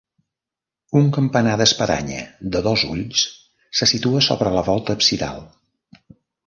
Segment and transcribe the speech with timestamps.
[1.01, 2.23] Un campanar d'espadanya
[2.57, 3.29] de dos ulls
[3.81, 5.49] se situa sobre la volta absidal.